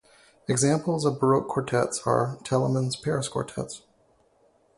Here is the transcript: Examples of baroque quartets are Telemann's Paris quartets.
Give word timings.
Examples 0.47 1.05
of 1.05 1.19
baroque 1.19 1.47
quartets 1.47 2.07
are 2.07 2.39
Telemann's 2.43 2.95
Paris 2.95 3.27
quartets. 3.27 3.83